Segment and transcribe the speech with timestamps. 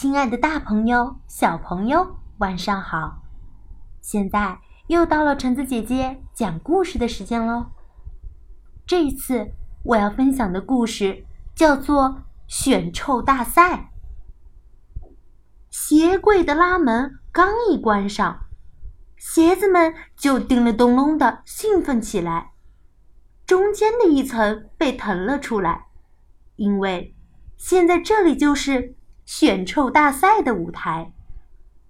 [0.00, 3.24] 亲爱的大朋友、小朋友，晚上好！
[4.00, 7.72] 现在又到了橙子姐姐讲故事的时间喽。
[8.86, 9.50] 这一次
[9.82, 12.10] 我要分享的故事叫做
[12.46, 13.90] 《选臭大赛》。
[15.68, 18.46] 鞋柜的拉门刚一关上，
[19.16, 22.52] 鞋子们就叮了咚隆的兴奋起来。
[23.44, 25.86] 中间的一层被腾了出来，
[26.54, 27.16] 因为
[27.56, 28.94] 现在这里就是
[29.28, 31.12] 选臭大赛的舞台。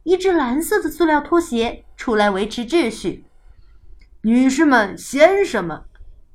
[0.03, 3.27] 一只蓝色的塑料拖鞋出来维持秩序。
[4.23, 5.85] 女士们、先生们，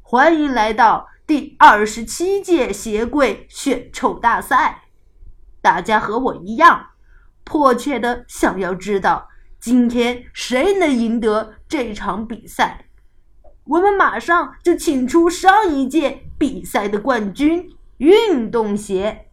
[0.02, 4.86] 欢迎来到第二十七届鞋柜选臭大赛。
[5.62, 6.92] 大家和我一样，
[7.44, 9.28] 迫切的想要知道
[9.59, 12.86] 今天谁能赢得这场比赛。
[13.66, 19.28] 我们马上就请出上一届比赛的冠军——运动鞋。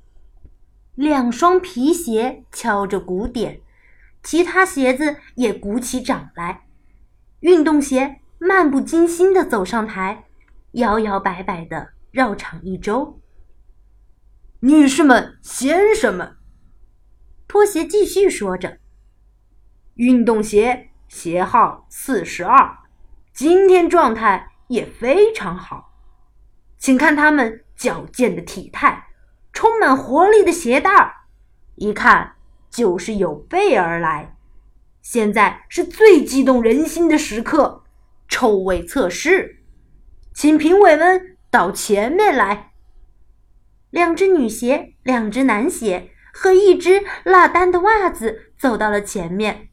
[0.95, 3.61] 两双皮鞋敲着鼓点，
[4.23, 6.67] 其他鞋子也鼓起掌来。
[7.41, 10.25] 运动鞋漫不经心地走上台，
[10.73, 13.21] 摇摇摆摆地绕场一周。
[14.61, 16.37] 女士们、先生们，
[17.49, 18.79] 拖鞋继续说着
[19.95, 22.79] ：“运动鞋鞋号四十二。”
[23.33, 25.95] 今天状态也非常好，
[26.77, 29.07] 请看他们矫健的体态，
[29.61, 31.13] 充满活力的鞋带儿，
[31.75, 32.37] 一看
[32.71, 34.35] 就是有备而来。
[35.03, 37.85] 现在是最激动人心的时刻——
[38.27, 39.63] 臭味测试，
[40.33, 42.71] 请评委们到前面来。
[43.91, 49.69] 两只女鞋、两只男鞋和一只落单的袜子走到了前面。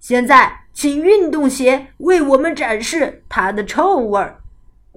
[0.00, 0.64] 现在。
[0.72, 4.42] 请运动鞋为我们展示它的臭味儿。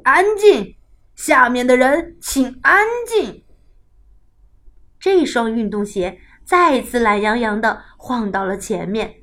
[0.03, 0.75] 安静，
[1.15, 3.45] 下面的人请安静。
[4.99, 9.21] 这双运动鞋再次懒洋洋地晃到了前面，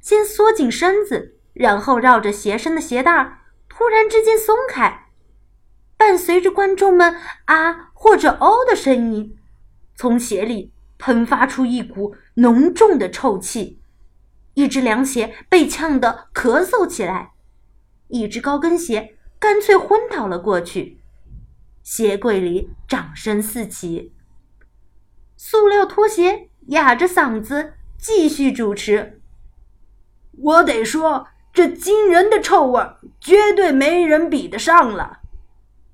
[0.00, 5.08] 先缩紧身子，然后绕着鞋身的鞋带儿突然之间松开，
[5.96, 9.36] 伴随着观众们“啊”或者“哦”的声音，
[9.94, 13.80] 从鞋里喷发出一股浓重的臭气。
[14.54, 17.32] 一只凉鞋被呛得咳嗽起来，
[18.08, 21.00] 一只高跟鞋干脆昏倒了过去。
[21.82, 24.12] 鞋柜里掌声四起。
[25.44, 29.20] 塑料拖鞋哑着嗓子继续主持
[30.38, 32.80] ：“我得说，这惊人的臭味
[33.20, 35.18] 绝对没人比得上了，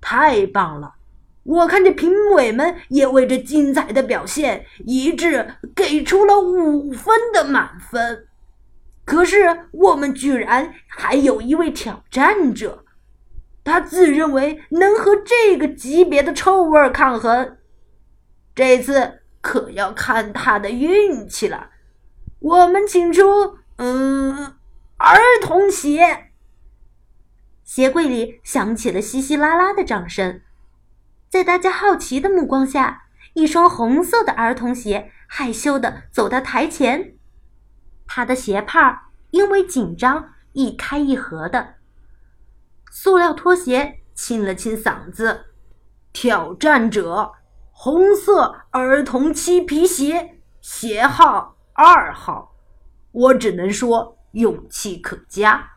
[0.03, 0.97] 太棒了！
[1.45, 8.27] 我看这评委们也为这精彩的表现一致给出了五分的满分。”
[9.07, 12.85] 可是我们居然还有一位挑战者，
[13.65, 17.57] 他自认为能和这个级别的臭味抗衡，
[18.55, 21.71] 这次可要看他的运气了。
[22.41, 24.55] 我们请出，嗯，
[24.97, 26.33] 儿童鞋。
[27.65, 30.41] 鞋柜里响起了稀稀拉拉的掌声，
[31.29, 33.05] 在大家好奇的目光下，
[33.35, 37.15] 一双红色的儿童鞋害羞地走到台前。
[38.07, 41.75] 他的鞋帕因为紧张一开一合的。
[42.91, 45.47] 塑料拖鞋清了清嗓子
[46.13, 47.35] ：“挑战者，
[47.81, 52.57] 红色儿童漆皮鞋，鞋号二号。
[53.13, 55.75] 我只能说勇气可嘉。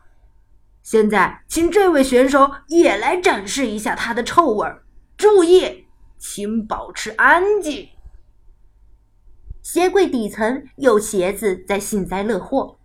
[0.82, 4.84] 现在，请这位选手也来展示一下他的臭味儿。
[5.16, 5.86] 注意，
[6.18, 7.90] 请保持安静。”
[9.62, 12.80] 鞋柜底层有鞋子在幸灾乐祸，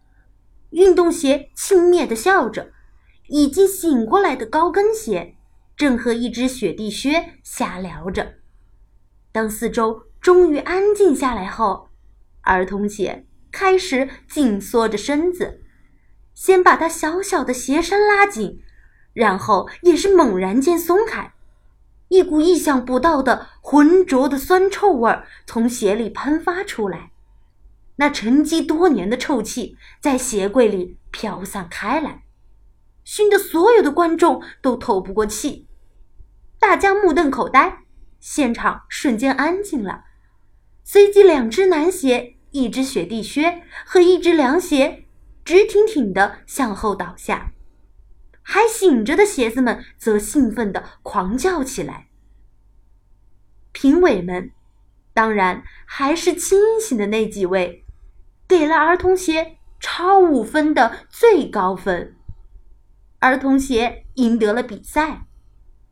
[0.70, 2.72] 运动鞋轻蔑地笑着，
[3.30, 5.36] 已经醒过来的高跟鞋
[5.76, 8.36] 正和一只雪地靴瞎聊着。
[9.38, 11.90] 当四周终于安静下来后，
[12.42, 15.62] 儿童鞋开始紧缩着身子，
[16.34, 18.64] 先把它小小的鞋身拉紧，
[19.14, 21.34] 然后也是猛然间松开。
[22.08, 27.12] 一股意想不到的浑浊的酸臭味儿从鞋里喷发出来，
[27.98, 32.24] 那沉积多年的臭气在鞋柜里飘散开来，
[33.04, 35.68] 熏得所有的观众都透不过气。
[36.58, 37.84] 大家目瞪口呆，
[38.20, 40.06] 现场瞬间安静了。
[40.84, 45.06] 随即，两只男鞋、一只雪地靴和一只凉鞋
[45.44, 47.52] 直挺挺地向后倒下。
[48.42, 52.08] 还醒着的鞋子们则兴奋地狂叫起来。
[53.74, 54.52] 评委们，
[55.14, 57.86] 当然还是清醒的那几位，
[58.48, 62.16] 给了儿童鞋超五分的最高分。
[63.20, 65.27] 儿童鞋赢得了比赛，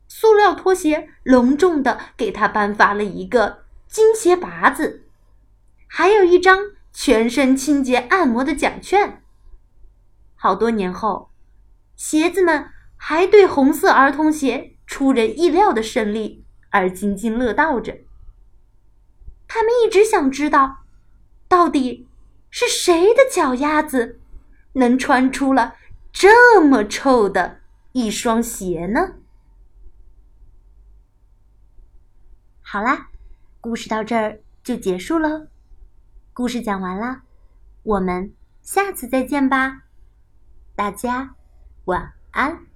[0.08, 5.04] 塑料拖鞋隆重地给他颁发了一个金鞋拔子，
[5.86, 6.58] 还有一张
[6.92, 9.22] 全身清洁按摩的奖券。
[10.34, 11.30] 好多年后，
[11.96, 17.98] 鞋子们还对红色儿童鞋出人意料的胜利而津津乐道着。
[19.48, 20.84] 他们一直想知道，
[21.48, 22.06] 到底
[22.50, 24.20] 是谁的脚丫子
[24.74, 25.74] 能穿出了
[26.12, 27.60] 这么臭的
[27.92, 29.14] 一双鞋呢？
[32.68, 33.10] 好啦，
[33.60, 35.46] 故事到这儿就结束喽。
[36.32, 37.22] 故事讲完了，
[37.84, 39.82] 我们下次再见吧。
[40.74, 41.36] 大家
[41.84, 42.66] 晚安。